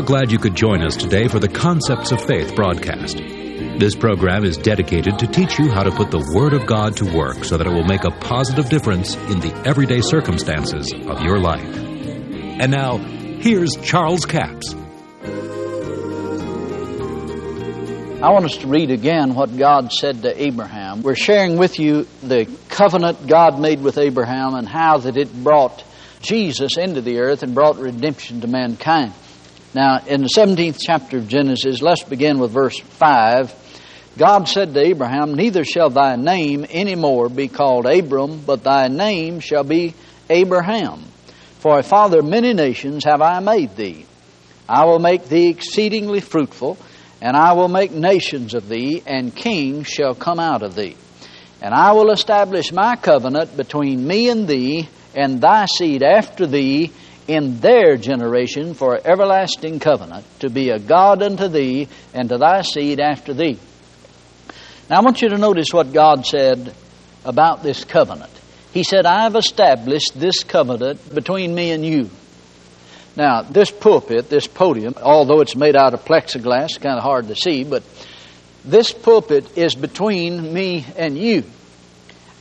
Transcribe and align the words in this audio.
We're 0.00 0.06
glad 0.06 0.32
you 0.32 0.38
could 0.38 0.54
join 0.54 0.82
us 0.82 0.96
today 0.96 1.28
for 1.28 1.38
the 1.38 1.48
Concepts 1.48 2.10
of 2.10 2.24
Faith 2.24 2.56
broadcast. 2.56 3.18
This 3.18 3.94
program 3.94 4.44
is 4.44 4.56
dedicated 4.56 5.18
to 5.18 5.26
teach 5.26 5.58
you 5.58 5.70
how 5.70 5.82
to 5.82 5.90
put 5.90 6.10
the 6.10 6.26
Word 6.34 6.54
of 6.54 6.64
God 6.64 6.96
to 6.96 7.14
work 7.14 7.44
so 7.44 7.58
that 7.58 7.66
it 7.66 7.70
will 7.70 7.84
make 7.84 8.04
a 8.04 8.10
positive 8.10 8.70
difference 8.70 9.14
in 9.14 9.40
the 9.40 9.52
everyday 9.66 10.00
circumstances 10.00 10.90
of 11.06 11.20
your 11.20 11.38
life. 11.38 11.68
And 11.76 12.70
now, 12.72 12.96
here's 12.96 13.76
Charles 13.82 14.24
Capps. 14.24 14.74
I 18.22 18.30
want 18.30 18.46
us 18.46 18.56
to 18.56 18.68
read 18.68 18.90
again 18.90 19.34
what 19.34 19.54
God 19.54 19.92
said 19.92 20.22
to 20.22 20.42
Abraham. 20.42 21.02
We're 21.02 21.14
sharing 21.14 21.58
with 21.58 21.78
you 21.78 22.06
the 22.22 22.50
covenant 22.70 23.26
God 23.26 23.60
made 23.60 23.82
with 23.82 23.98
Abraham 23.98 24.54
and 24.54 24.66
how 24.66 24.96
that 24.96 25.18
it 25.18 25.44
brought 25.44 25.84
Jesus 26.22 26.78
into 26.78 27.02
the 27.02 27.18
earth 27.18 27.42
and 27.42 27.54
brought 27.54 27.76
redemption 27.76 28.40
to 28.40 28.46
mankind. 28.46 29.12
Now, 29.74 30.00
in 30.06 30.22
the 30.22 30.28
17th 30.28 30.78
chapter 30.80 31.18
of 31.18 31.28
Genesis, 31.28 31.80
let's 31.80 32.02
begin 32.02 32.38
with 32.38 32.50
verse 32.50 32.78
5. 32.78 33.54
God 34.18 34.48
said 34.48 34.74
to 34.74 34.80
Abraham, 34.80 35.34
Neither 35.34 35.64
shall 35.64 35.90
thy 35.90 36.16
name 36.16 36.66
any 36.68 36.96
more 36.96 37.28
be 37.28 37.48
called 37.48 37.86
Abram, 37.86 38.40
but 38.40 38.64
thy 38.64 38.88
name 38.88 39.40
shall 39.40 39.64
be 39.64 39.94
Abraham. 40.28 41.04
For 41.60 41.78
a 41.78 41.82
father 41.82 42.18
of 42.18 42.24
many 42.24 42.52
nations 42.52 43.04
have 43.04 43.22
I 43.22 43.38
made 43.40 43.76
thee. 43.76 44.06
I 44.68 44.86
will 44.86 44.98
make 44.98 45.28
thee 45.28 45.48
exceedingly 45.48 46.20
fruitful 46.20 46.76
and 47.20 47.36
I 47.36 47.52
will 47.52 47.68
make 47.68 47.92
nations 47.92 48.54
of 48.54 48.68
thee, 48.68 49.02
and 49.06 49.34
kings 49.34 49.86
shall 49.86 50.14
come 50.14 50.40
out 50.40 50.62
of 50.62 50.74
thee. 50.74 50.96
And 51.60 51.74
I 51.74 51.92
will 51.92 52.10
establish 52.10 52.72
my 52.72 52.96
covenant 52.96 53.56
between 53.56 54.06
me 54.06 54.30
and 54.30 54.48
thee, 54.48 54.88
and 55.14 55.40
thy 55.40 55.66
seed 55.66 56.02
after 56.02 56.46
thee, 56.46 56.92
in 57.30 57.60
their 57.60 57.96
generation 57.96 58.74
for 58.74 59.00
everlasting 59.04 59.78
covenant, 59.78 60.26
to 60.40 60.50
be 60.50 60.70
a 60.70 60.80
God 60.80 61.22
unto 61.22 61.46
thee, 61.46 61.86
and 62.12 62.28
to 62.28 62.38
thy 62.38 62.62
seed 62.62 62.98
after 62.98 63.32
thee. 63.32 63.56
Now 64.88 64.96
I 64.98 65.00
want 65.02 65.22
you 65.22 65.28
to 65.28 65.38
notice 65.38 65.68
what 65.72 65.92
God 65.92 66.26
said 66.26 66.74
about 67.24 67.62
this 67.62 67.84
covenant. 67.84 68.32
He 68.72 68.82
said, 68.82 69.06
I 69.06 69.22
have 69.22 69.36
established 69.36 70.10
this 70.16 70.42
covenant 70.42 71.14
between 71.14 71.54
me 71.54 71.70
and 71.70 71.86
you. 71.86 72.10
Now, 73.14 73.42
this 73.42 73.70
pulpit, 73.70 74.28
this 74.28 74.48
podium, 74.48 74.94
although 75.00 75.40
it's 75.40 75.54
made 75.54 75.76
out 75.76 75.94
of 75.94 76.04
plexiglass, 76.04 76.80
kind 76.80 76.96
of 76.96 77.04
hard 77.04 77.28
to 77.28 77.36
see, 77.36 77.62
but 77.62 77.84
this 78.64 78.92
pulpit 78.92 79.56
is 79.56 79.76
between 79.76 80.52
me 80.52 80.84
and 80.96 81.16
you. 81.16 81.44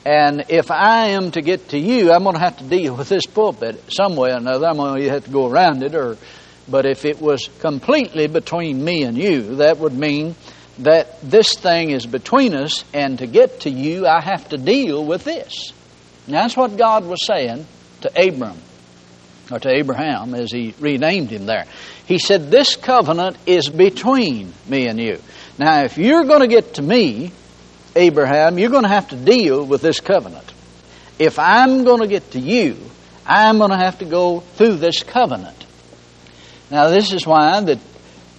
And 0.10 0.46
if 0.50 0.72
I 0.72 1.10
am 1.10 1.30
to 1.34 1.42
get 1.42 1.70
to 1.70 1.78
you, 1.78 2.12
I'm 2.12 2.24
going 2.24 2.34
to 2.34 2.42
have 2.42 2.58
to 2.58 2.64
deal 2.64 2.96
with 2.96 3.10
this 3.10 3.28
pulpit 3.28 3.94
some 3.94 4.16
way 4.16 4.32
or 4.32 4.38
another. 4.38 4.66
I'm 4.66 4.78
going 4.78 5.04
to 5.04 5.10
have 5.12 5.26
to 5.26 5.30
go 5.30 5.48
around 5.48 5.84
it. 5.84 5.94
Or, 5.94 6.18
but 6.68 6.88
if 6.88 7.06
it 7.06 7.22
was 7.22 7.48
completely 7.60 8.26
between 8.26 8.84
me 8.84 9.04
and 9.04 9.16
you, 9.16 9.58
that 9.58 9.78
would 9.78 9.94
mean 9.94 10.34
that 10.80 11.22
this 11.22 11.54
thing 11.54 11.92
is 11.92 12.08
between 12.08 12.56
us, 12.56 12.86
and 12.92 13.20
to 13.20 13.28
get 13.28 13.60
to 13.62 13.70
you, 13.70 14.08
I 14.08 14.20
have 14.20 14.50
to 14.50 14.58
deal 14.58 15.06
with 15.06 15.26
this. 15.26 15.74
Now, 16.26 16.42
that's 16.42 16.58
what 16.58 16.76
God 16.76 17.06
was 17.06 17.24
saying 17.28 17.68
to 18.02 18.10
Abram 18.10 18.58
or 19.52 19.60
to 19.60 19.70
Abraham 19.70 20.34
as 20.34 20.52
he 20.52 20.74
renamed 20.80 21.30
him 21.30 21.46
there. 21.46 21.66
He 22.08 22.18
said, 22.18 22.50
This 22.50 22.76
covenant 22.76 23.38
is 23.46 23.70
between 23.70 24.54
me 24.68 24.88
and 24.88 25.00
you. 25.00 25.22
Now, 25.60 25.84
if 25.84 26.00
you're 26.00 26.24
going 26.24 26.42
to 26.42 26.48
get 26.48 26.76
to 26.76 26.82
me, 26.82 27.32
Abraham, 28.00 28.58
you're 28.58 28.70
going 28.70 28.84
to 28.84 28.90
have 28.90 29.10
to 29.10 29.16
deal 29.16 29.66
with 29.66 29.82
this 29.82 30.00
covenant. 30.00 30.52
If 31.18 31.38
I'm 31.38 31.84
going 31.84 32.00
to 32.00 32.08
get 32.08 32.32
to 32.32 32.40
you, 32.40 32.78
I'm 33.26 33.58
going 33.58 33.72
to 33.72 33.78
have 33.78 34.00
to 34.00 34.06
go 34.06 34.40
through 34.40 34.76
this 34.76 35.04
covenant. 35.04 35.66
Now, 36.72 36.90
this 36.90 37.14
is 37.14 37.28
why 37.28 37.60
that 37.60 37.80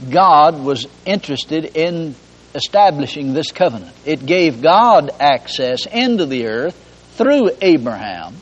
God 0.09 0.61
was 0.61 0.87
interested 1.05 1.77
in 1.77 2.15
establishing 2.55 3.33
this 3.33 3.53
covenant. 3.53 3.95
It 4.05 4.25
gave 4.25 4.63
God 4.63 5.11
access 5.21 5.87
into 5.87 6.27
the 6.27 6.47
earth 6.47 6.75
through 7.17 7.51
Abraham 7.61 8.37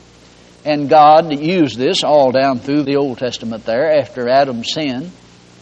and 0.65 0.89
God 0.89 1.31
used 1.33 1.77
this 1.77 2.03
all 2.03 2.31
down 2.31 2.59
through 2.59 2.83
the 2.83 2.97
Old 2.97 3.17
Testament 3.17 3.65
there. 3.65 3.97
After 3.97 4.27
Adam's 4.27 4.73
sin. 4.73 5.11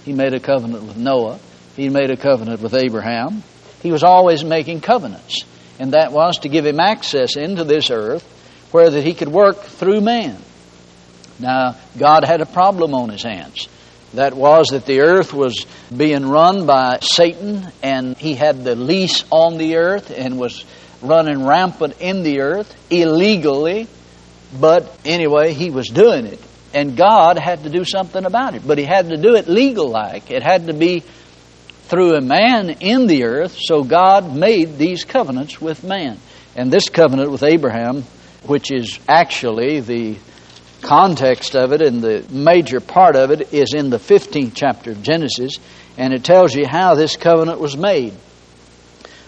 he 0.03 0.13
made 0.13 0.33
a 0.33 0.39
covenant 0.39 0.83
with 0.83 0.97
Noah, 0.97 1.39
he 1.75 1.89
made 1.89 2.09
a 2.09 2.17
covenant 2.17 2.61
with 2.61 2.73
Abraham. 2.73 3.43
He 3.81 3.91
was 3.91 4.03
always 4.03 4.43
making 4.43 4.81
covenants, 4.81 5.45
and 5.79 5.93
that 5.93 6.11
was 6.11 6.39
to 6.39 6.49
give 6.49 6.65
him 6.65 6.79
access 6.79 7.35
into 7.35 7.63
this 7.63 7.89
earth 7.91 8.23
where 8.71 8.89
that 8.89 9.03
he 9.03 9.13
could 9.13 9.29
work 9.29 9.61
through 9.63 10.01
man. 10.01 10.37
Now, 11.39 11.75
God 11.97 12.23
had 12.25 12.41
a 12.41 12.45
problem 12.45 12.93
on 12.93 13.09
his 13.09 13.23
hands. 13.23 13.67
That 14.13 14.35
was 14.35 14.67
that 14.67 14.85
the 14.85 15.01
earth 15.01 15.33
was 15.33 15.65
being 15.95 16.27
run 16.27 16.65
by 16.65 16.99
Satan, 17.01 17.67
and 17.83 18.17
he 18.17 18.33
had 18.35 18.63
the 18.63 18.75
lease 18.75 19.23
on 19.29 19.57
the 19.57 19.75
earth 19.75 20.11
and 20.11 20.39
was 20.39 20.65
running 21.01 21.45
rampant 21.45 22.01
in 22.01 22.23
the 22.23 22.41
earth 22.41 22.75
illegally 22.89 23.87
but 24.53 24.97
anyway, 25.03 25.53
he 25.53 25.69
was 25.69 25.87
doing 25.87 26.25
it. 26.25 26.39
And 26.73 26.95
God 26.95 27.37
had 27.37 27.63
to 27.63 27.69
do 27.69 27.83
something 27.83 28.23
about 28.25 28.55
it. 28.55 28.65
But 28.65 28.77
he 28.77 28.85
had 28.85 29.09
to 29.09 29.17
do 29.17 29.35
it 29.35 29.47
legal 29.47 29.89
like. 29.89 30.31
It 30.31 30.43
had 30.43 30.67
to 30.67 30.73
be 30.73 31.03
through 31.87 32.15
a 32.15 32.21
man 32.21 32.69
in 32.81 33.07
the 33.07 33.23
earth. 33.23 33.57
So 33.59 33.83
God 33.83 34.35
made 34.35 34.77
these 34.77 35.03
covenants 35.05 35.61
with 35.61 35.83
man. 35.83 36.19
And 36.55 36.71
this 36.71 36.89
covenant 36.89 37.31
with 37.31 37.43
Abraham, 37.43 38.03
which 38.43 38.71
is 38.71 38.99
actually 39.07 39.79
the 39.79 40.17
context 40.81 41.55
of 41.55 41.71
it 41.71 41.81
and 41.81 42.01
the 42.01 42.25
major 42.29 42.79
part 42.79 43.15
of 43.15 43.31
it, 43.31 43.53
is 43.53 43.73
in 43.73 43.89
the 43.89 43.97
15th 43.97 44.51
chapter 44.53 44.91
of 44.91 45.01
Genesis. 45.01 45.53
And 45.97 46.13
it 46.13 46.23
tells 46.23 46.53
you 46.55 46.65
how 46.67 46.95
this 46.95 47.15
covenant 47.15 47.59
was 47.59 47.77
made. 47.77 48.13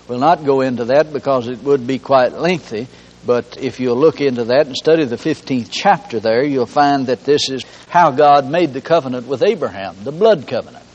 We'll 0.08 0.20
not 0.20 0.44
go 0.44 0.62
into 0.62 0.86
that 0.86 1.14
because 1.14 1.48
it 1.48 1.60
would 1.60 1.86
be 1.86 2.00
quite 2.00 2.34
lengthy. 2.34 2.88
But 3.26 3.58
if 3.60 3.80
you'll 3.80 3.98
look 3.98 4.22
into 4.22 4.46
that 4.46 4.66
and 4.68 4.76
study 4.76 5.06
the 5.06 5.18
15th 5.18 5.68
chapter 5.70 6.20
there, 6.20 6.44
you'll 6.44 6.66
find 6.66 7.08
that 7.08 7.26
this 7.26 7.50
is 7.50 7.64
how 7.90 8.12
God 8.12 8.50
made 8.50 8.74
the 8.74 8.82
covenant 8.82 9.28
with 9.28 9.44
Abraham, 9.44 9.96
the 10.04 10.12
blood 10.12 10.48
covenant. 10.48 10.86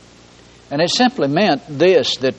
And 0.71 0.81
it 0.81 0.91
simply 0.91 1.29
meant 1.29 1.63
this 1.69 2.17
that 2.19 2.35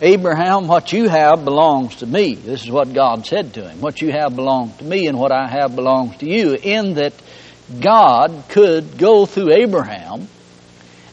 Abraham, 0.00 0.66
what 0.66 0.92
you 0.92 1.08
have 1.08 1.44
belongs 1.44 1.96
to 1.96 2.06
me. 2.06 2.34
This 2.34 2.64
is 2.64 2.70
what 2.70 2.92
God 2.92 3.24
said 3.26 3.54
to 3.54 3.68
him. 3.68 3.80
What 3.80 4.02
you 4.02 4.10
have 4.10 4.34
belongs 4.34 4.76
to 4.78 4.84
me, 4.84 5.06
and 5.06 5.18
what 5.18 5.32
I 5.32 5.48
have 5.48 5.74
belongs 5.74 6.16
to 6.18 6.28
you. 6.28 6.54
In 6.54 6.94
that 6.94 7.14
God 7.80 8.44
could 8.48 8.98
go 8.98 9.24
through 9.24 9.52
Abraham 9.52 10.28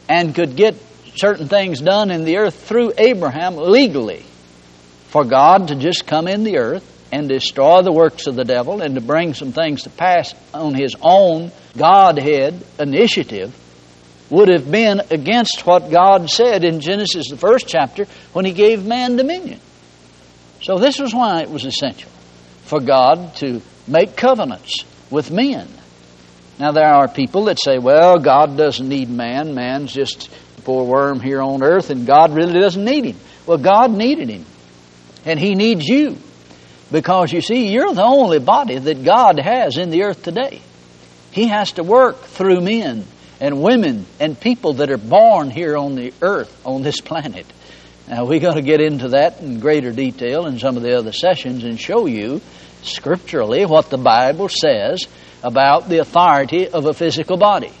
and 0.08 0.34
could 0.34 0.56
get 0.56 0.74
certain 1.14 1.48
things 1.48 1.80
done 1.80 2.10
in 2.10 2.24
the 2.24 2.38
earth 2.38 2.66
through 2.66 2.92
Abraham 2.98 3.56
legally. 3.56 4.24
For 5.08 5.24
God 5.24 5.68
to 5.68 5.76
just 5.76 6.06
come 6.06 6.26
in 6.26 6.42
the 6.42 6.58
earth 6.58 6.88
and 7.12 7.28
destroy 7.28 7.82
the 7.82 7.92
works 7.92 8.26
of 8.26 8.34
the 8.34 8.44
devil 8.44 8.80
and 8.80 8.94
to 8.94 9.00
bring 9.00 9.34
some 9.34 9.52
things 9.52 9.84
to 9.84 9.90
pass 9.90 10.34
on 10.52 10.74
his 10.74 10.96
own 11.00 11.52
Godhead 11.76 12.62
initiative 12.78 13.54
would 14.32 14.48
have 14.48 14.70
been 14.70 15.02
against 15.10 15.66
what 15.66 15.90
God 15.90 16.30
said 16.30 16.64
in 16.64 16.80
Genesis, 16.80 17.28
the 17.28 17.36
first 17.36 17.68
chapter, 17.68 18.06
when 18.32 18.46
he 18.46 18.52
gave 18.52 18.84
man 18.84 19.16
dominion. 19.16 19.60
So, 20.62 20.78
this 20.78 20.98
was 20.98 21.14
why 21.14 21.42
it 21.42 21.50
was 21.50 21.66
essential 21.66 22.10
for 22.64 22.80
God 22.80 23.36
to 23.36 23.60
make 23.86 24.16
covenants 24.16 24.86
with 25.10 25.30
men. 25.30 25.68
Now, 26.58 26.72
there 26.72 26.94
are 26.94 27.08
people 27.08 27.44
that 27.44 27.58
say, 27.60 27.78
well, 27.78 28.18
God 28.18 28.56
doesn't 28.56 28.88
need 28.88 29.10
man. 29.10 29.54
Man's 29.54 29.92
just 29.92 30.30
a 30.56 30.62
poor 30.62 30.84
worm 30.84 31.20
here 31.20 31.42
on 31.42 31.62
earth, 31.62 31.90
and 31.90 32.06
God 32.06 32.34
really 32.34 32.58
doesn't 32.58 32.84
need 32.84 33.04
him. 33.04 33.16
Well, 33.44 33.58
God 33.58 33.92
needed 33.92 34.30
him, 34.30 34.46
and 35.26 35.38
he 35.38 35.54
needs 35.54 35.86
you. 35.86 36.16
Because 36.90 37.32
you 37.32 37.42
see, 37.42 37.68
you're 37.68 37.92
the 37.92 38.02
only 38.02 38.38
body 38.38 38.78
that 38.78 39.04
God 39.04 39.38
has 39.38 39.76
in 39.76 39.90
the 39.90 40.04
earth 40.04 40.22
today. 40.22 40.62
He 41.32 41.48
has 41.48 41.72
to 41.72 41.82
work 41.82 42.20
through 42.20 42.62
men 42.62 43.04
and 43.42 43.60
women 43.60 44.06
and 44.20 44.38
people 44.38 44.74
that 44.74 44.88
are 44.88 44.96
born 44.96 45.50
here 45.50 45.76
on 45.76 45.96
the 45.96 46.14
earth, 46.22 46.64
on 46.64 46.82
this 46.82 47.00
planet. 47.00 47.44
Now, 48.08 48.24
we're 48.24 48.38
going 48.38 48.54
to 48.54 48.62
get 48.62 48.80
into 48.80 49.08
that 49.08 49.40
in 49.40 49.58
greater 49.58 49.90
detail 49.90 50.46
in 50.46 50.60
some 50.60 50.76
of 50.76 50.84
the 50.84 50.96
other 50.96 51.12
sessions 51.12 51.64
and 51.64 51.78
show 51.78 52.06
you 52.06 52.40
scripturally 52.82 53.66
what 53.66 53.90
the 53.90 53.98
Bible 53.98 54.48
says 54.48 55.08
about 55.42 55.88
the 55.88 55.98
authority 55.98 56.68
of 56.68 56.86
a 56.86 56.92
physical 56.92 57.36
body 57.36 57.72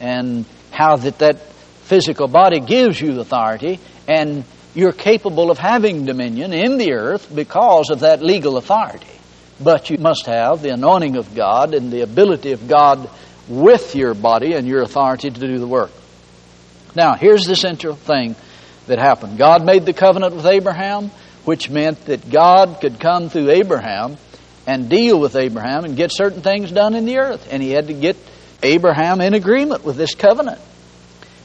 and 0.00 0.44
how 0.72 0.96
that 0.96 1.20
that 1.20 1.40
physical 1.84 2.26
body 2.26 2.58
gives 2.58 3.00
you 3.00 3.20
authority 3.20 3.78
and 4.08 4.42
you're 4.74 4.92
capable 4.92 5.52
of 5.52 5.58
having 5.58 6.04
dominion 6.04 6.52
in 6.52 6.78
the 6.78 6.94
earth 6.94 7.32
because 7.32 7.90
of 7.90 8.00
that 8.00 8.22
legal 8.22 8.56
authority. 8.56 9.06
But 9.60 9.88
you 9.88 9.98
must 9.98 10.26
have 10.26 10.62
the 10.62 10.70
anointing 10.70 11.16
of 11.16 11.32
God 11.32 11.74
and 11.74 11.92
the 11.92 12.00
ability 12.00 12.50
of 12.50 12.66
God 12.66 13.08
with 13.48 13.94
your 13.94 14.14
body 14.14 14.54
and 14.54 14.66
your 14.66 14.82
authority 14.82 15.30
to 15.30 15.40
do 15.40 15.58
the 15.58 15.66
work. 15.66 15.90
Now, 16.94 17.14
here's 17.14 17.44
the 17.44 17.56
central 17.56 17.94
thing 17.94 18.36
that 18.86 18.98
happened 18.98 19.38
God 19.38 19.64
made 19.64 19.86
the 19.86 19.92
covenant 19.92 20.34
with 20.34 20.46
Abraham, 20.46 21.10
which 21.44 21.70
meant 21.70 22.04
that 22.06 22.30
God 22.30 22.78
could 22.80 23.00
come 23.00 23.28
through 23.28 23.50
Abraham 23.50 24.16
and 24.66 24.88
deal 24.88 25.18
with 25.18 25.36
Abraham 25.36 25.84
and 25.84 25.96
get 25.96 26.12
certain 26.12 26.42
things 26.42 26.70
done 26.70 26.94
in 26.94 27.04
the 27.04 27.18
earth. 27.18 27.48
And 27.50 27.62
he 27.62 27.70
had 27.70 27.88
to 27.88 27.94
get 27.94 28.16
Abraham 28.62 29.20
in 29.20 29.34
agreement 29.34 29.84
with 29.84 29.96
this 29.96 30.14
covenant. 30.14 30.60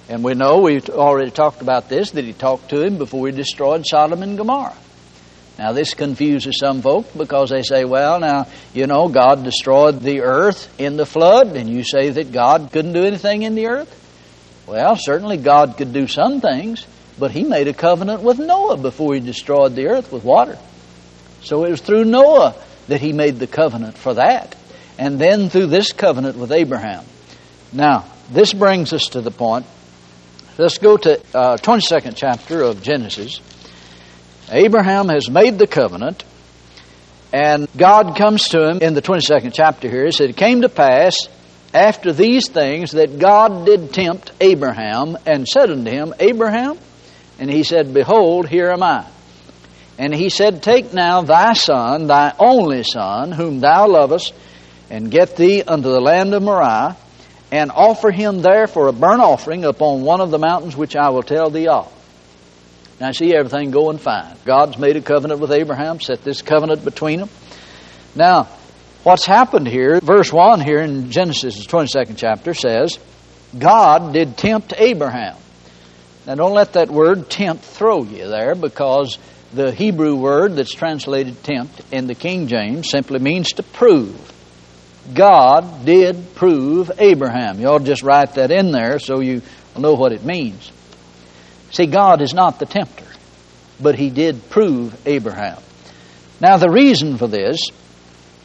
And 0.10 0.24
we 0.24 0.34
know, 0.34 0.60
we've 0.60 0.90
already 0.90 1.32
talked 1.32 1.62
about 1.62 1.90
this, 1.90 2.12
that 2.12 2.24
he 2.24 2.34
talked 2.34 2.70
to 2.70 2.82
him 2.82 2.98
before 2.98 3.28
he 3.28 3.34
destroyed 3.34 3.86
Sodom 3.86 4.24
and 4.24 4.38
Gomorrah. 4.38 4.76
Now, 5.58 5.72
this 5.72 5.96
confuses 5.96 6.60
some 6.60 6.82
folk 6.82 7.08
because 7.18 7.50
they 7.50 7.64
say, 7.64 7.84
well, 7.84 8.20
now, 8.20 8.48
you 8.74 8.86
know, 8.86 9.08
God 9.08 9.44
destroyed 9.44 10.02
the 10.02 10.22
earth 10.22 10.74
in 10.80 10.98
the 10.98 11.06
flood, 11.06 11.56
and 11.56 11.68
you 11.68 11.84
say 11.84 12.10
that 12.12 12.32
God 12.32 12.70
couldn't 12.72 12.94
do 12.94 13.04
anything 13.04 13.42
in 13.42 13.56
the 13.56 13.68
earth? 13.68 13.94
Well, 14.68 14.96
certainly 14.96 15.38
God 15.38 15.76
could 15.78 15.94
do 15.94 16.08
some 16.08 16.42
things, 16.42 16.86
but 17.18 17.32
he 17.32 17.44
made 17.44 17.68
a 17.68 17.74
covenant 17.74 18.22
with 18.22 18.38
Noah 18.38 18.78
before 18.78 19.16
he 19.16 19.20
destroyed 19.20 19.76
the 19.76 19.88
earth 19.88 20.12
with 20.12 20.24
water. 20.24 20.60
So 21.42 21.64
it 21.64 21.72
was 21.72 21.82
through 21.82 22.06
Noah 22.06 22.56
that 22.88 23.02
he 23.02 23.14
made 23.14 23.40
the 23.40 23.48
covenant 23.48 23.98
for 23.98 24.14
that. 24.16 24.56
And 25.00 25.20
then 25.20 25.50
through 25.50 25.68
this 25.68 25.92
covenant 25.92 26.38
with 26.38 26.52
Abraham. 26.52 27.06
Now, 27.72 28.06
this 28.30 28.54
brings 28.54 28.94
us 28.94 29.08
to 29.10 29.22
the 29.22 29.32
point 29.32 29.66
Let's 30.58 30.80
go 30.80 30.98
to 30.98 31.20
uh, 31.36 31.58
22nd 31.58 32.16
chapter 32.16 32.64
of 32.64 32.82
Genesis. 32.82 33.42
Abraham 34.52 35.10
has 35.10 35.30
made 35.30 35.58
the 35.58 35.68
covenant, 35.68 36.24
and 37.34 37.68
God 37.76 38.16
comes 38.16 38.50
to 38.50 38.70
him 38.70 38.80
in 38.80 38.94
the 38.94 39.02
22nd 39.02 39.52
chapter 39.54 39.90
here. 39.90 40.06
He 40.06 40.12
said, 40.12 40.30
It 40.30 40.38
came 40.38 40.62
to 40.62 40.70
pass 40.70 41.28
after 41.74 42.14
these 42.14 42.48
things 42.48 42.92
that 42.92 43.20
God 43.20 43.66
did 43.66 43.94
tempt 43.94 44.32
Abraham 44.40 45.18
and 45.26 45.48
said 45.48 45.70
unto 45.70 45.92
him, 45.92 46.14
Abraham, 46.20 46.78
and 47.40 47.50
he 47.52 47.64
said, 47.64 47.94
Behold, 47.94 48.48
here 48.48 48.70
am 48.70 48.84
I. 48.84 49.06
And 50.00 50.14
he 50.14 50.30
said, 50.30 50.64
Take 50.64 50.94
now 50.94 51.24
thy 51.24 51.54
son, 51.54 52.08
thy 52.08 52.34
only 52.40 52.84
son, 52.84 53.32
whom 53.32 53.60
thou 53.60 53.88
lovest, 53.88 54.34
and 54.90 55.12
get 55.12 55.36
thee 55.36 55.64
unto 55.64 55.90
the 55.90 56.00
land 56.00 56.34
of 56.34 56.44
Moriah 56.44 56.96
and 57.52 57.72
offer 57.72 58.12
him 58.12 58.42
there 58.42 58.68
for 58.68 58.88
a 58.88 58.94
burnt 58.94 59.22
offering 59.22 59.66
upon 59.66 60.02
one 60.02 60.22
of 60.22 60.32
the 60.32 60.40
mountains 60.40 60.76
which 60.76 60.96
I 60.96 61.10
will 61.10 61.24
tell 61.24 61.50
thee 61.50 61.68
of. 61.68 61.92
Now, 63.00 63.12
see 63.12 63.36
everything 63.36 63.72
going 63.72 64.00
fine. 64.00 64.36
God's 64.44 64.78
made 64.78 64.96
a 64.96 65.02
covenant 65.02 65.40
with 65.40 65.52
Abraham, 65.52 66.00
set 66.00 66.24
this 66.24 66.42
covenant 66.42 66.84
between 66.84 67.20
them. 67.20 67.30
Now, 68.16 68.46
what's 69.04 69.26
happened 69.26 69.68
here, 69.68 70.00
verse 70.00 70.34
1 70.34 70.62
here 70.62 70.80
in 70.80 71.12
Genesis, 71.12 71.56
the 71.58 71.72
22nd 71.72 72.18
chapter, 72.18 72.56
says, 72.56 72.98
God 73.58 74.14
did 74.14 74.36
tempt 74.36 74.74
Abraham. 74.78 75.36
Now, 76.26 76.36
don't 76.36 76.54
let 76.54 76.74
that 76.74 76.90
word 76.90 77.30
tempt 77.30 77.64
throw 77.64 78.04
you 78.04 78.28
there 78.28 78.56
because 78.56 79.20
the 79.54 79.72
Hebrew 79.72 80.16
word 80.16 80.56
that's 80.56 80.74
translated 80.74 81.42
tempt 81.44 81.80
in 81.92 82.08
the 82.08 82.16
King 82.16 82.48
James 82.48 82.90
simply 82.90 83.20
means 83.20 83.54
to 83.54 83.64
prove. 83.64 84.34
God 85.14 85.86
did 85.86 86.36
prove 86.36 86.92
Abraham. 86.98 87.60
You 87.60 87.68
ought 87.68 87.80
to 87.80 87.86
just 87.86 88.04
write 88.04 88.36
that 88.36 88.52
in 88.52 88.72
there 88.72 89.00
so 89.00 89.22
you 89.22 89.42
know 89.78 89.94
what 89.94 90.12
it 90.12 90.26
means. 90.26 90.72
See, 91.72 91.86
God 91.86 92.22
is 92.22 92.34
not 92.34 92.60
the 92.60 92.66
tempter, 92.66 93.06
but 93.80 93.96
He 93.96 94.10
did 94.10 94.50
prove 94.50 94.96
Abraham. 95.08 95.60
Now, 96.40 96.58
the 96.58 96.70
reason 96.70 97.18
for 97.18 97.28
this 97.28 97.60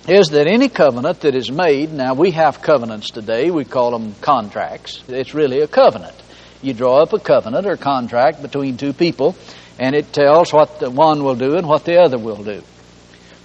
is 0.08 0.30
that 0.30 0.46
any 0.46 0.68
covenant 0.68 1.20
that 1.20 1.34
is 1.34 1.50
made, 1.50 1.92
now 1.92 2.14
we 2.14 2.32
have 2.32 2.62
covenants 2.62 3.10
today, 3.10 3.50
we 3.50 3.64
call 3.64 3.92
them 3.92 4.14
contracts. 4.20 5.02
It's 5.08 5.34
really 5.34 5.60
a 5.60 5.68
covenant. 5.68 6.16
You 6.62 6.74
draw 6.74 7.02
up 7.02 7.12
a 7.12 7.18
covenant 7.18 7.66
or 7.66 7.76
contract 7.76 8.42
between 8.42 8.76
two 8.76 8.92
people, 8.92 9.36
and 9.78 9.94
it 9.94 10.12
tells 10.12 10.52
what 10.52 10.80
the 10.80 10.90
one 10.90 11.22
will 11.22 11.36
do 11.36 11.56
and 11.56 11.68
what 11.68 11.84
the 11.84 12.00
other 12.00 12.18
will 12.18 12.42
do. 12.42 12.62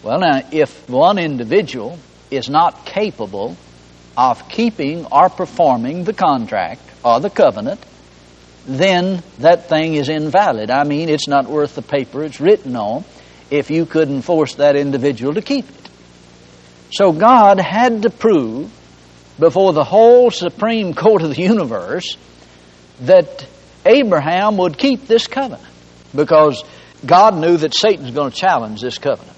Well, 0.03 0.19
now, 0.19 0.41
if 0.51 0.89
one 0.89 1.17
individual 1.17 1.99
is 2.31 2.49
not 2.49 2.85
capable 2.85 3.57
of 4.15 4.49
keeping 4.49 5.05
or 5.05 5.29
performing 5.29 6.03
the 6.03 6.13
contract 6.13 6.81
or 7.03 7.19
the 7.19 7.29
covenant, 7.29 7.83
then 8.67 9.23
that 9.39 9.69
thing 9.69 9.95
is 9.95 10.09
invalid. 10.09 10.69
I 10.69 10.83
mean, 10.83 11.09
it's 11.09 11.27
not 11.27 11.45
worth 11.45 11.75
the 11.75 11.81
paper 11.81 12.23
it's 12.23 12.41
written 12.41 12.75
on 12.75 13.05
if 13.49 13.71
you 13.71 13.85
couldn't 13.85 14.23
force 14.23 14.55
that 14.55 14.75
individual 14.75 15.33
to 15.35 15.41
keep 15.41 15.67
it. 15.69 15.89
So 16.91 17.11
God 17.11 17.59
had 17.59 18.03
to 18.03 18.09
prove 18.09 18.71
before 19.39 19.73
the 19.73 19.83
whole 19.83 20.31
Supreme 20.31 20.93
Court 20.93 21.21
of 21.21 21.35
the 21.35 21.41
universe 21.41 22.17
that 23.01 23.47
Abraham 23.85 24.57
would 24.57 24.77
keep 24.77 25.07
this 25.07 25.27
covenant 25.27 25.63
because 26.15 26.63
God 27.05 27.37
knew 27.37 27.57
that 27.57 27.73
Satan's 27.73 28.11
going 28.11 28.31
to 28.31 28.37
challenge 28.37 28.81
this 28.81 28.97
covenant. 28.97 29.33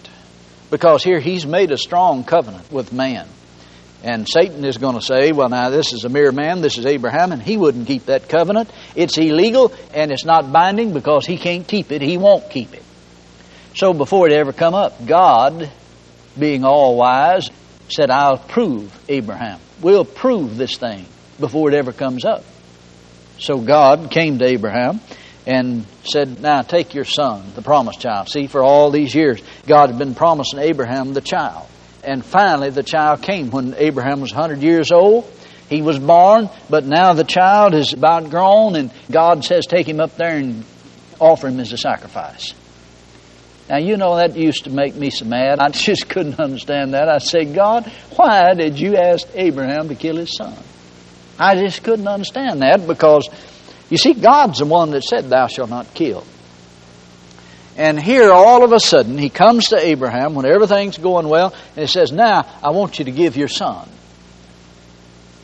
Because 0.71 1.03
here 1.03 1.19
he's 1.19 1.45
made 1.45 1.71
a 1.71 1.77
strong 1.77 2.23
covenant 2.23 2.71
with 2.71 2.93
man. 2.93 3.27
And 4.03 4.27
Satan 4.27 4.63
is 4.63 4.77
going 4.77 4.95
to 4.95 5.01
say, 5.01 5.33
well, 5.33 5.49
now 5.49 5.69
this 5.69 5.91
is 5.91 6.05
a 6.05 6.09
mere 6.09 6.31
man, 6.31 6.61
this 6.61 6.77
is 6.77 6.85
Abraham, 6.85 7.31
and 7.33 7.41
he 7.41 7.57
wouldn't 7.57 7.87
keep 7.87 8.05
that 8.05 8.29
covenant. 8.29 8.71
It's 8.95 9.17
illegal 9.17 9.73
and 9.93 10.11
it's 10.11 10.23
not 10.23 10.51
binding 10.51 10.93
because 10.93 11.25
he 11.25 11.37
can't 11.37 11.67
keep 11.67 11.91
it. 11.91 12.01
He 12.01 12.17
won't 12.17 12.49
keep 12.49 12.73
it. 12.73 12.83
So 13.75 13.93
before 13.93 14.27
it 14.27 14.33
ever 14.33 14.53
come 14.53 14.73
up, 14.73 15.05
God, 15.05 15.69
being 16.37 16.63
all 16.63 16.95
wise, 16.95 17.49
said, 17.89 18.09
I'll 18.09 18.37
prove 18.37 18.97
Abraham. 19.09 19.59
We'll 19.81 20.05
prove 20.05 20.57
this 20.57 20.77
thing 20.77 21.05
before 21.39 21.69
it 21.69 21.75
ever 21.75 21.91
comes 21.91 22.25
up. 22.25 22.43
So 23.37 23.57
God 23.57 24.11
came 24.11 24.39
to 24.39 24.45
Abraham 24.45 24.99
and 25.45 25.85
said, 26.03 26.41
Now 26.41 26.61
take 26.61 26.93
your 26.93 27.05
son, 27.05 27.53
the 27.55 27.61
promised 27.61 28.01
child. 28.01 28.29
See, 28.29 28.47
for 28.47 28.63
all 28.63 28.91
these 28.91 29.15
years, 29.15 29.41
God 29.65 29.89
had 29.89 29.97
been 29.97 30.15
promising 30.15 30.59
Abraham 30.59 31.13
the 31.13 31.21
child. 31.21 31.67
And 32.03 32.23
finally, 32.23 32.69
the 32.69 32.83
child 32.83 33.21
came 33.21 33.51
when 33.51 33.75
Abraham 33.77 34.21
was 34.21 34.33
100 34.33 34.61
years 34.61 34.91
old. 34.91 35.31
He 35.69 35.81
was 35.81 35.99
born, 35.99 36.49
but 36.69 36.85
now 36.85 37.13
the 37.13 37.23
child 37.23 37.75
is 37.75 37.93
about 37.93 38.29
grown, 38.29 38.75
and 38.75 38.91
God 39.11 39.43
says, 39.43 39.65
Take 39.67 39.87
him 39.87 39.99
up 39.99 40.15
there 40.15 40.35
and 40.35 40.65
offer 41.19 41.47
him 41.47 41.59
as 41.59 41.71
a 41.71 41.77
sacrifice. 41.77 42.53
Now, 43.69 43.77
you 43.77 43.97
know, 43.97 44.15
that 44.15 44.35
used 44.35 44.63
to 44.63 44.71
make 44.71 44.95
me 44.95 45.11
so 45.11 45.25
mad. 45.25 45.59
I 45.59 45.69
just 45.69 46.09
couldn't 46.09 46.39
understand 46.39 46.95
that. 46.95 47.07
I 47.07 47.19
said, 47.19 47.53
God, 47.53 47.85
why 48.15 48.53
did 48.55 48.79
you 48.79 48.95
ask 48.97 49.27
Abraham 49.35 49.89
to 49.89 49.95
kill 49.95 50.17
his 50.17 50.35
son? 50.35 50.57
I 51.37 51.55
just 51.55 51.83
couldn't 51.83 52.07
understand 52.07 52.61
that 52.63 52.87
because 52.87 53.29
you 53.89 53.97
see, 53.97 54.13
God's 54.13 54.59
the 54.59 54.65
one 54.65 54.91
that 54.91 55.03
said, 55.03 55.29
Thou 55.29 55.47
shalt 55.47 55.69
not 55.69 55.93
kill. 55.93 56.23
And 57.79 57.97
here, 57.97 58.29
all 58.29 58.65
of 58.65 58.73
a 58.73 58.79
sudden, 58.79 59.17
he 59.17 59.29
comes 59.29 59.69
to 59.69 59.77
Abraham 59.81 60.35
when 60.35 60.45
everything's 60.45 60.97
going 60.97 61.29
well, 61.29 61.55
and 61.77 61.79
he 61.79 61.87
says, 61.87 62.11
Now, 62.11 62.45
I 62.61 62.71
want 62.71 62.99
you 62.99 63.05
to 63.05 63.11
give 63.11 63.37
your 63.37 63.47
son. 63.47 63.89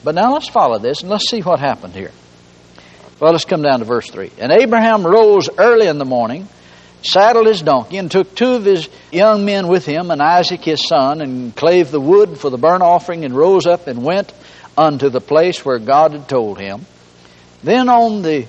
But 0.04 0.16
now 0.16 0.34
let's 0.34 0.50
follow 0.50 0.78
this 0.78 1.00
and 1.00 1.10
let's 1.10 1.30
see 1.30 1.40
what 1.40 1.62
happened 1.62 1.94
here. 1.94 2.12
Well, 3.22 3.32
let's 3.32 3.46
come 3.46 3.62
down 3.62 3.80
to 3.80 3.86
verse 3.86 4.10
3. 4.10 4.32
And 4.38 4.52
Abraham 4.52 5.08
rose 5.08 5.48
early 5.58 5.88
in 5.88 5.98
the 5.98 6.04
morning, 6.04 6.50
saddled 7.04 7.48
his 7.48 7.62
donkey, 7.62 7.96
and 7.96 8.12
took 8.12 8.36
two 8.36 8.56
of 8.56 8.66
his 8.66 8.90
young 9.14 9.46
men 9.46 9.70
with 9.70 9.86
him, 9.86 10.12
and 10.12 10.22
Isaac 10.22 10.60
his 10.60 10.86
son, 10.86 11.22
and 11.22 11.56
clave 11.56 11.90
the 11.90 12.02
wood 12.02 12.38
for 12.38 12.50
the 12.50 12.58
burnt 12.58 12.84
offering, 12.84 13.24
and 13.24 13.34
rose 13.34 13.66
up 13.66 13.88
and 13.88 14.04
went 14.04 14.34
unto 14.78 15.08
the 15.08 15.22
place 15.22 15.64
where 15.64 15.80
God 15.80 16.12
had 16.12 16.28
told 16.28 16.60
him. 16.60 16.86
Then 17.64 17.88
on 17.88 18.24
the 18.24 18.46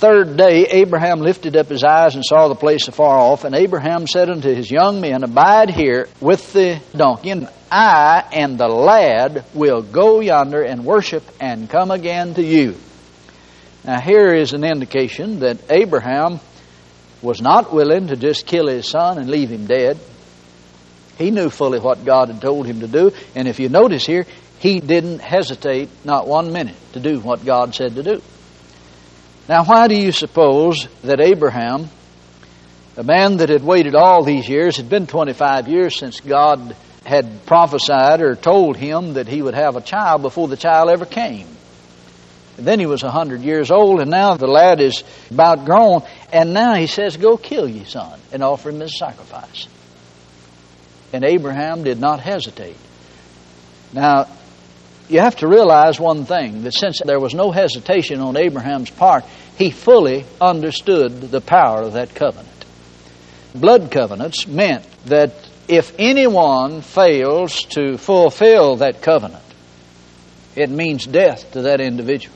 third 0.00 0.38
day, 0.38 0.66
Abraham 0.66 1.20
lifted 1.20 1.56
up 1.56 1.68
his 1.68 1.84
eyes 1.84 2.14
and 2.14 2.24
saw 2.24 2.48
the 2.48 2.54
place 2.54 2.88
afar 2.88 3.18
off. 3.18 3.44
And 3.44 3.54
Abraham 3.54 4.06
said 4.06 4.30
unto 4.30 4.52
his 4.52 4.70
young 4.70 5.02
men, 5.02 5.22
Abide 5.22 5.68
here 5.68 6.08
with 6.20 6.54
the 6.54 6.80
donkey, 6.96 7.30
and 7.30 7.48
I 7.70 8.24
and 8.32 8.56
the 8.56 8.66
lad 8.68 9.44
will 9.52 9.82
go 9.82 10.20
yonder 10.20 10.62
and 10.62 10.86
worship 10.86 11.22
and 11.38 11.68
come 11.68 11.90
again 11.90 12.34
to 12.34 12.42
you. 12.42 12.76
Now, 13.84 14.00
here 14.00 14.34
is 14.34 14.54
an 14.54 14.64
indication 14.64 15.40
that 15.40 15.58
Abraham 15.70 16.40
was 17.20 17.42
not 17.42 17.72
willing 17.72 18.08
to 18.08 18.16
just 18.16 18.46
kill 18.46 18.68
his 18.68 18.88
son 18.88 19.18
and 19.18 19.30
leave 19.30 19.50
him 19.50 19.66
dead. 19.66 19.98
He 21.18 21.30
knew 21.30 21.50
fully 21.50 21.78
what 21.78 22.06
God 22.06 22.28
had 22.28 22.40
told 22.40 22.66
him 22.66 22.80
to 22.80 22.88
do. 22.88 23.12
And 23.34 23.46
if 23.46 23.60
you 23.60 23.68
notice 23.68 24.06
here, 24.06 24.24
he 24.60 24.80
didn't 24.80 25.18
hesitate 25.18 25.90
not 26.04 26.26
one 26.26 26.52
minute 26.54 26.76
to 26.94 27.00
do 27.00 27.20
what 27.20 27.44
God 27.44 27.74
said 27.74 27.96
to 27.96 28.02
do. 28.02 28.22
Now, 29.50 29.64
why 29.64 29.88
do 29.88 29.96
you 29.96 30.12
suppose 30.12 30.86
that 31.02 31.20
Abraham, 31.20 31.88
a 32.96 33.02
man 33.02 33.38
that 33.38 33.48
had 33.48 33.64
waited 33.64 33.96
all 33.96 34.22
these 34.22 34.48
years, 34.48 34.76
had 34.76 34.88
been 34.88 35.08
25 35.08 35.66
years 35.66 35.98
since 35.98 36.20
God 36.20 36.76
had 37.04 37.46
prophesied 37.46 38.20
or 38.20 38.36
told 38.36 38.76
him 38.76 39.14
that 39.14 39.26
he 39.26 39.42
would 39.42 39.54
have 39.54 39.74
a 39.74 39.80
child 39.80 40.22
before 40.22 40.46
the 40.46 40.56
child 40.56 40.88
ever 40.88 41.04
came? 41.04 41.48
And 42.58 42.64
then 42.64 42.78
he 42.78 42.86
was 42.86 43.02
100 43.02 43.40
years 43.40 43.72
old, 43.72 44.00
and 44.00 44.08
now 44.08 44.36
the 44.36 44.46
lad 44.46 44.80
is 44.80 45.02
about 45.32 45.64
grown, 45.64 46.02
and 46.32 46.54
now 46.54 46.74
he 46.74 46.86
says, 46.86 47.16
Go 47.16 47.36
kill 47.36 47.68
your 47.68 47.86
son 47.86 48.20
and 48.30 48.44
offer 48.44 48.70
him 48.70 48.80
as 48.80 48.92
a 48.92 48.98
sacrifice. 48.98 49.66
And 51.12 51.24
Abraham 51.24 51.82
did 51.82 51.98
not 51.98 52.20
hesitate. 52.20 52.76
Now, 53.92 54.28
you 55.10 55.18
have 55.18 55.36
to 55.36 55.48
realize 55.48 55.98
one 55.98 56.24
thing 56.24 56.62
that 56.62 56.72
since 56.72 57.00
there 57.04 57.18
was 57.18 57.34
no 57.34 57.50
hesitation 57.50 58.20
on 58.20 58.36
Abraham's 58.36 58.90
part, 58.90 59.24
he 59.60 59.70
fully 59.70 60.24
understood 60.40 61.20
the 61.20 61.42
power 61.42 61.82
of 61.82 61.92
that 61.92 62.14
covenant. 62.14 62.64
Blood 63.54 63.90
covenants 63.90 64.46
meant 64.46 64.86
that 65.04 65.34
if 65.68 65.94
anyone 65.98 66.80
fails 66.80 67.60
to 67.76 67.98
fulfill 67.98 68.76
that 68.76 69.02
covenant, 69.02 69.44
it 70.56 70.70
means 70.70 71.06
death 71.06 71.52
to 71.52 71.62
that 71.62 71.82
individual. 71.82 72.34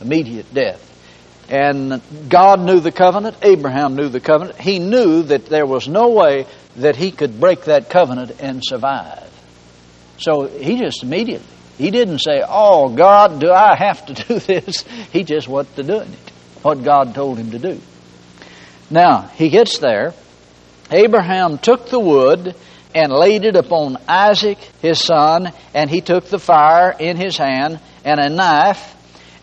immediate 0.00 0.52
death. 0.52 0.84
And 1.48 2.02
God 2.28 2.60
knew 2.60 2.80
the 2.80 2.92
covenant, 2.92 3.36
Abraham 3.42 3.94
knew 3.94 4.08
the 4.08 4.20
covenant. 4.20 4.60
He 4.60 4.80
knew 4.80 5.22
that 5.22 5.46
there 5.46 5.66
was 5.66 5.86
no 5.86 6.10
way 6.10 6.46
that 6.76 6.96
he 6.96 7.12
could 7.12 7.40
break 7.40 7.64
that 7.64 7.90
covenant 7.90 8.32
and 8.40 8.60
survive. 8.64 9.30
So 10.18 10.46
he 10.46 10.78
just 10.78 11.02
immediately, 11.04 11.57
he 11.78 11.92
didn't 11.92 12.18
say, 12.18 12.42
Oh, 12.46 12.88
God, 12.88 13.40
do 13.40 13.52
I 13.52 13.76
have 13.76 14.04
to 14.06 14.14
do 14.28 14.38
this? 14.40 14.82
He 15.12 15.22
just 15.22 15.48
went 15.48 15.74
to 15.76 15.82
doing 15.82 16.12
it, 16.12 16.32
what 16.62 16.82
God 16.82 17.14
told 17.14 17.38
him 17.38 17.52
to 17.52 17.58
do. 17.58 17.80
Now, 18.90 19.22
he 19.34 19.48
gets 19.48 19.78
there. 19.78 20.12
Abraham 20.90 21.58
took 21.58 21.88
the 21.88 22.00
wood 22.00 22.54
and 22.94 23.12
laid 23.12 23.44
it 23.44 23.54
upon 23.54 23.98
Isaac 24.08 24.58
his 24.80 24.98
son, 24.98 25.52
and 25.74 25.88
he 25.88 26.00
took 26.00 26.24
the 26.24 26.38
fire 26.38 26.94
in 26.98 27.16
his 27.16 27.36
hand 27.36 27.78
and 28.04 28.18
a 28.18 28.28
knife, 28.28 28.94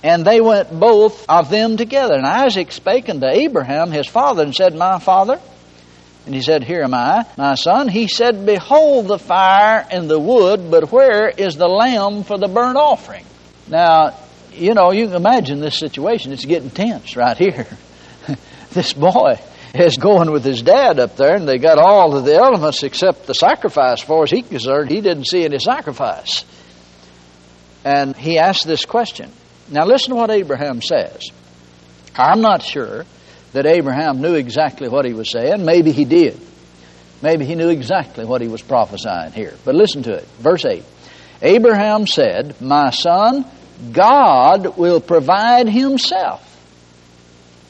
and 0.04 0.25
they 0.25 0.42
went 0.42 0.77
both 0.77 1.25
of 1.30 1.50
them 1.50 1.77
together. 1.77 2.15
And 2.15 2.25
Isaac 2.25 2.72
spake 2.72 3.08
unto 3.10 3.27
Abraham 3.27 3.92
his 3.92 4.08
father 4.08 4.44
and 4.44 4.54
said, 4.54 4.75
My 4.75 5.00
father. 5.00 5.39
And 6.25 6.34
he 6.34 6.41
said, 6.41 6.63
Here 6.63 6.82
am 6.82 6.94
I, 6.94 7.25
my 7.38 7.55
son. 7.55 7.88
He 7.88 8.08
said, 8.08 8.46
Behold 8.46 9.08
the 9.08 9.20
fire 9.20 9.86
and 9.89 10.10
the 10.10 10.20
wood, 10.20 10.72
but 10.72 10.91
where 10.91 11.29
is 11.29 11.55
the 11.55 11.67
lamb 11.67 12.24
for 12.24 12.38
the 12.38 12.48
burnt 12.48 12.77
offering? 12.77 13.25
Now, 13.67 14.17
you 14.51 14.74
know, 14.74 14.91
you 14.91 15.08
can 15.08 15.15
imagine 15.15 15.60
this 15.60 15.77
situation. 15.77 16.32
It's 16.32 16.46
getting 16.46 16.70
tense 16.70 17.15
right 17.15 17.38
here. 17.38 17.67
this 18.72 18.94
boy 18.94 19.39
is 19.75 19.98
going 19.98 20.32
with 20.32 20.44
his 20.44 20.62
dad 20.62 21.00
up 21.00 21.15
there, 21.17 21.36
and 21.36 21.48
they 21.48 21.58
got 21.58 21.77
all 21.77 22.15
of 22.15 22.25
the 22.25 22.36
elements 22.36 22.82
except 22.84 23.27
the 23.27 23.34
sacrifice. 23.34 24.01
Far 24.01 24.24
as 24.24 24.32
he's 24.32 24.48
concerned, 24.48 24.89
he 24.89 25.01
didn't 25.01 25.25
see 25.25 25.44
any 25.44 25.60
sacrifice. 25.60 26.46
And 27.84 28.15
he 28.15 28.39
asked 28.39 28.65
this 28.65 28.86
question. 28.86 29.32
Now, 29.70 29.86
listen 29.86 30.10
to 30.12 30.15
what 30.15 30.32
Abraham 30.32 30.82
says. 30.82 31.27
I'm 32.15 32.41
not 32.41 32.63
sure 32.63 33.05
that 33.55 33.65
Abraham 33.65 34.21
knew 34.21 34.35
exactly 34.35 34.89
what 34.89 35.05
he 35.05 35.13
was 35.13 35.31
saying. 35.31 35.63
Maybe 35.63 35.91
he 35.91 36.03
did. 36.03 36.39
Maybe 37.21 37.45
he 37.45 37.55
knew 37.55 37.69
exactly 37.69 38.25
what 38.25 38.41
he 38.41 38.50
was 38.50 38.62
prophesying 38.62 39.31
here. 39.31 39.53
But 39.63 39.75
listen 39.75 40.03
to 40.03 40.13
it. 40.13 40.25
Verse 40.39 40.65
8 40.65 40.83
Abraham 41.41 42.05
said, 42.05 42.62
My 42.62 42.89
son, 42.89 43.45
God 43.93 44.77
will 44.77 45.00
provide 45.00 45.69
himself 45.69 46.41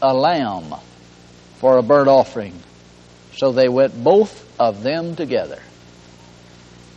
a 0.02 0.14
lamb 0.14 0.74
for 1.58 1.78
a 1.78 1.84
burnt 1.84 2.08
offering. 2.08 2.54
So 3.38 3.52
they 3.52 3.70
went 3.70 4.04
both 4.04 4.44
of 4.60 4.82
them 4.82 5.16
together. 5.16 5.62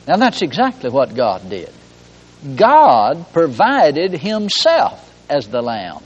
Now 0.06 0.16
that's 0.16 0.40
exactly 0.40 0.88
what 0.90 1.14
God 1.14 1.50
did. 1.50 1.70
God 2.56 3.26
provided 3.32 4.12
Himself 4.12 5.04
as 5.28 5.48
the 5.48 5.60
lamb. 5.60 6.02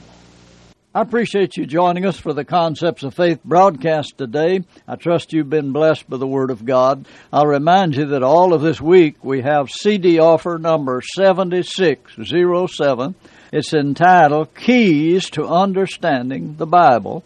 I 0.95 1.01
appreciate 1.01 1.57
you 1.57 1.65
joining 1.65 2.05
us 2.05 2.19
for 2.19 2.33
the 2.33 2.45
Concepts 2.45 3.01
of 3.01 3.15
Faith 3.15 3.43
broadcast 3.43 4.15
today. 4.15 4.63
I 4.87 4.95
trust 4.95 5.33
you've 5.33 5.49
been 5.49 5.71
blessed 5.71 6.07
by 6.07 6.17
the 6.17 6.27
Word 6.27 6.51
of 6.51 6.65
God. 6.65 7.07
I'll 7.31 7.47
remind 7.47 7.95
you 7.95 8.05
that 8.05 8.21
all 8.21 8.53
of 8.53 8.61
this 8.61 8.79
week 8.79 9.15
we 9.23 9.41
have 9.41 9.71
CD 9.71 10.19
offer 10.19 10.59
number 10.59 11.01
7607. 11.15 13.15
It's 13.51 13.73
entitled 13.73 14.53
Keys 14.53 15.31
to 15.31 15.47
Understanding 15.47 16.57
the 16.57 16.67
Bible. 16.67 17.23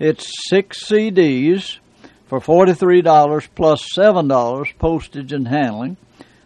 It's 0.00 0.28
six 0.48 0.84
CDs 0.84 1.78
for 2.26 2.40
$43 2.40 3.46
plus 3.54 3.88
$7 3.96 4.78
postage 4.80 5.32
and 5.32 5.46
handling, 5.46 5.96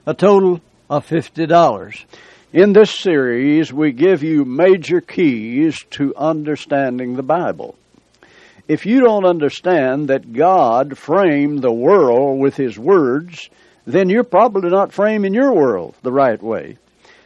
a 0.04 0.12
total 0.12 0.60
of 0.90 1.08
$50. 1.08 2.04
In 2.52 2.72
this 2.72 2.90
series, 2.90 3.72
we 3.72 3.92
give 3.92 4.24
you 4.24 4.44
major 4.44 5.00
keys 5.00 5.84
to 5.90 6.12
understanding 6.16 7.14
the 7.14 7.22
Bible. 7.22 7.76
If 8.66 8.86
you 8.86 9.02
don't 9.02 9.24
understand 9.24 10.08
that 10.08 10.32
God 10.32 10.98
framed 10.98 11.62
the 11.62 11.72
world 11.72 12.40
with 12.40 12.56
His 12.56 12.76
words, 12.76 13.48
then 13.86 14.08
you're 14.08 14.24
probably 14.24 14.68
not 14.68 14.92
framing 14.92 15.32
your 15.32 15.54
world 15.54 15.94
the 16.02 16.10
right 16.10 16.42
way. 16.42 16.76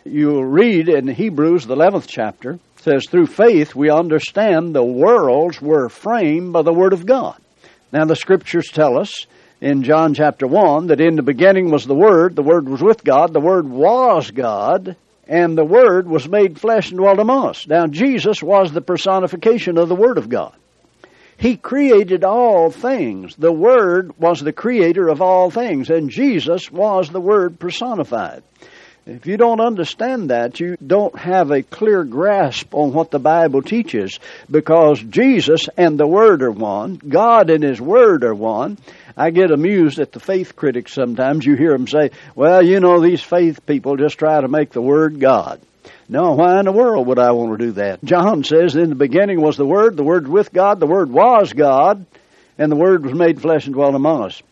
You'll 0.05 0.45
read 0.45 0.91
in 0.91 1.09
Hebrews, 1.09 1.67
the 1.67 1.75
11th 1.75 2.07
chapter, 2.07 2.59
says, 2.83 3.07
Through 3.09 3.29
faith 3.29 3.75
we 3.75 3.89
understand 3.89 4.75
the 4.75 4.85
worlds 4.85 5.59
were 5.59 5.89
framed 5.89 6.53
by 6.53 6.61
the 6.61 6.75
Word 6.75 6.93
of 6.93 7.07
God. 7.07 7.41
Now, 7.95 8.05
the 8.05 8.15
Scriptures 8.15 8.69
tell 8.71 8.99
us 8.99 9.27
in 9.63 9.85
John 9.85 10.13
chapter 10.13 10.47
1 10.47 10.89
that 10.89 11.01
in 11.01 11.17
the 11.17 11.23
beginning 11.23 11.71
was 11.71 11.87
the 11.87 11.95
Word, 11.95 12.37
the 12.37 12.43
Word 12.43 12.69
was 12.69 12.83
with 12.83 13.03
God, 13.03 13.33
the 13.33 13.41
Word 13.41 13.67
was 13.67 14.31
God, 14.31 14.97
and 15.29 15.57
the 15.57 15.65
Word 15.65 16.09
was 16.09 16.29
made 16.29 16.61
flesh 16.61 16.91
and 16.91 16.99
dwelt 16.99 17.19
among 17.19 17.49
us. 17.49 17.67
Now, 17.67 17.87
Jesus 17.87 18.43
was 18.43 18.73
the 18.73 18.81
personification 18.81 19.79
of 19.79 19.89
the 19.89 19.95
Word 19.95 20.19
of 20.19 20.29
God. 20.29 20.55
He 21.37 21.57
created 21.57 22.25
all 22.25 22.71
things. 22.71 23.35
The 23.37 23.53
Word 23.53 24.19
was 24.19 24.41
the 24.41 24.53
creator 24.53 25.09
of 25.09 25.21
all 25.21 25.51
things, 25.51 25.91
and 25.91 26.11
Jesus 26.11 26.71
was 26.71 27.09
the 27.09 27.21
Word 27.21 27.59
personified. 27.59 28.43
If 29.07 29.27
you 29.27 29.37
don't 29.37 29.61
understand 29.61 30.31
that, 30.31 30.61
you 30.61 30.77
don't 30.77 31.19
have 31.19 31.51
a 31.51 31.63
clear 31.63 32.05
grasp 32.05 32.75
on 32.75 32.95
what 32.95 33.11
the 33.11 33.19
Bible 33.19 33.61
teaches 33.61 34.19
because 34.51 34.99
Jesus 34.99 35.69
and 35.77 35.99
the 35.99 36.07
Word 36.07 36.43
are 36.43 36.51
one, 36.51 36.97
God 37.07 37.51
and 37.51 37.63
His 37.63 37.81
Word 37.81 38.25
are 38.25 38.35
one. 38.35 38.79
I 39.17 39.31
get 39.31 39.51
amused 39.51 39.99
at 39.99 40.13
the 40.13 40.21
faith 40.21 40.57
critics 40.57 40.93
sometimes. 40.93 41.47
You 41.47 41.55
hear 41.55 41.73
them 41.73 41.87
say, 41.87 42.11
well, 42.35 42.63
you 42.63 42.81
know, 42.81 43.01
these 43.01 43.23
faith 43.23 43.65
people 43.67 43.97
just 43.97 44.19
try 44.19 44.41
to 44.41 44.49
make 44.49 44.71
the 44.71 44.83
Word 44.83 45.21
God. 45.21 45.61
No, 46.09 46.33
why 46.33 46.59
in 46.59 46.67
the 46.67 46.73
world 46.73 47.07
would 47.07 47.19
I 47.19 47.31
want 47.33 47.59
to 47.59 47.67
do 47.67 47.73
that? 47.73 48.03
John 48.05 48.45
says, 48.45 48.77
in 48.77 48.91
the 48.91 48.95
beginning 48.95 49.41
was 49.41 49.57
the 49.57 49.67
Word, 49.67 49.97
the 49.97 50.05
Word 50.05 50.29
with 50.29 50.53
God, 50.53 50.81
the 50.81 50.87
Word 50.87 51.11
was 51.11 51.53
God, 51.53 52.05
and 52.59 52.71
the 52.71 52.77
Word 52.77 53.05
was 53.05 53.15
made 53.15 53.41
flesh 53.41 53.67
and 53.67 53.75
dwelt 53.75 53.95
among 53.95 54.25
us. 54.25 54.43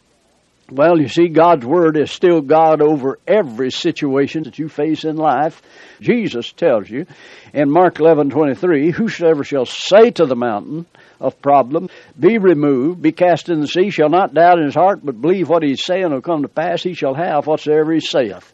Well, 0.70 0.98
you 0.98 1.08
see, 1.08 1.28
God's 1.28 1.66
Word 1.66 1.98
is 1.98 2.10
still 2.10 2.40
God 2.40 2.80
over 2.80 3.18
every 3.26 3.70
situation 3.70 4.44
that 4.44 4.58
you 4.58 4.68
face 4.68 5.04
in 5.04 5.16
life. 5.16 5.60
Jesus 6.00 6.52
tells 6.52 6.88
you 6.88 7.06
in 7.52 7.70
Mark 7.70 7.98
11, 8.00 8.30
23, 8.30 8.90
Whosoever 8.92 9.44
shall 9.44 9.66
say 9.66 10.10
to 10.12 10.24
the 10.24 10.36
mountain 10.36 10.86
of 11.20 11.40
problem, 11.42 11.88
be 12.18 12.38
removed, 12.38 13.02
be 13.02 13.12
cast 13.12 13.48
in 13.48 13.60
the 13.60 13.66
sea, 13.66 13.90
shall 13.90 14.08
not 14.08 14.34
doubt 14.34 14.58
in 14.58 14.64
his 14.64 14.74
heart, 14.74 15.00
but 15.04 15.20
believe 15.20 15.48
what 15.48 15.62
he's 15.62 15.84
saying 15.84 16.10
will 16.10 16.22
come 16.22 16.42
to 16.42 16.48
pass, 16.48 16.82
he 16.82 16.94
shall 16.94 17.14
have 17.14 17.46
whatsoever 17.46 17.92
he 17.92 18.00
saith. 18.00 18.52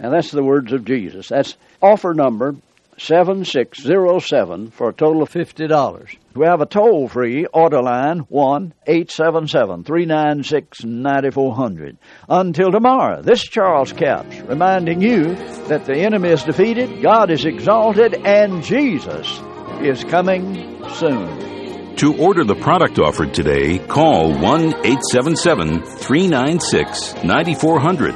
Now 0.00 0.10
that's 0.10 0.30
the 0.30 0.42
words 0.42 0.72
of 0.72 0.84
Jesus. 0.84 1.28
That's 1.28 1.56
offer 1.80 2.12
number 2.12 2.56
7607 2.98 4.70
for 4.70 4.88
a 4.88 4.92
total 4.92 5.22
of 5.22 5.30
$50. 5.30 6.16
We 6.34 6.46
have 6.46 6.60
a 6.60 6.66
toll 6.66 7.08
free 7.08 7.46
order 7.46 7.82
line 7.82 8.20
1 8.20 8.74
877 8.86 9.84
396 9.84 10.84
9400. 10.84 11.98
Until 12.28 12.70
tomorrow, 12.72 13.22
this 13.22 13.42
is 13.42 13.48
Charles 13.48 13.92
Capps 13.92 14.40
reminding 14.40 15.02
you 15.02 15.34
that 15.68 15.84
the 15.84 15.96
enemy 15.96 16.30
is 16.30 16.44
defeated, 16.44 17.02
God 17.02 17.30
is 17.30 17.44
exalted, 17.44 18.14
and 18.14 18.62
Jesus 18.62 19.40
is 19.80 20.04
coming 20.04 20.82
soon. 20.94 21.96
To 21.96 22.16
order 22.18 22.44
the 22.44 22.54
product 22.56 22.98
offered 22.98 23.32
today, 23.32 23.78
call 23.78 24.30
1 24.30 24.40
877 24.40 25.82
396 25.82 27.24
9400 27.24 28.14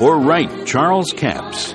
or 0.00 0.18
write 0.18 0.66
Charles 0.66 1.12
Capps. 1.12 1.74